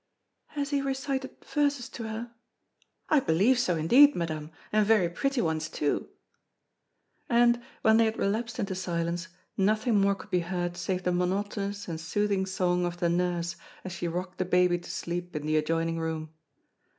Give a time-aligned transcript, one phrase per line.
[0.57, 2.31] "Has he recited verses to her?"
[3.09, 6.09] "I believe so indeed, Madame, and very pretty ones, too!"
[7.29, 9.27] And, when they had relapsed into silence,
[9.57, 13.91] nothing more could be heard save the monotonous and soothing song of the nurse as
[13.91, 16.33] she rocked the baby to sleep in the adjoining room.